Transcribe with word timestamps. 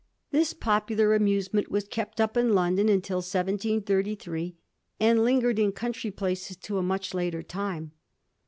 This 0.31 0.53
popular 0.53 1.13
amusement 1.13 1.69
was 1.69 1.87
kept 1.87 2.19
up 2.19 2.35
in 2.35 2.55
London 2.55 2.89
until 2.89 3.17
1733, 3.17 4.57
and 4.99 5.23
lingered 5.23 5.59
in 5.59 5.71
country 5.71 6.09
places 6.09 6.57
to 6.57 6.79
a 6.79 6.81
much 6.81 7.13
later 7.13 7.43
time. 7.43 7.91